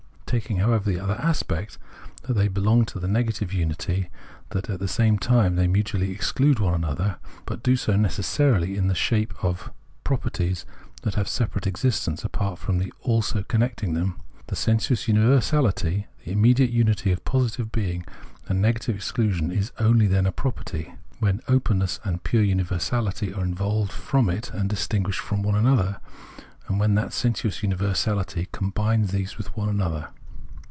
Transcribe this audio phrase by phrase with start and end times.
[0.39, 1.77] Taking, however, the other aspect,
[2.21, 4.09] that they belong to the negative unity,
[4.51, 8.95] they at the same time mutually exclude one another; but do so necessarily in the
[8.95, 9.73] shape of
[10.05, 10.65] properties
[11.01, 14.15] that have a separate existence apart from the" also" connecting them.
[14.47, 18.05] The sensuous universahty, the immediate unity of positive being
[18.47, 23.91] and negative exclusion, is only then a property, when oneness and pure universahty are evolved
[23.91, 25.99] from it and distinguished from one another,
[26.69, 30.07] and when that sensuous universality combines these with one another.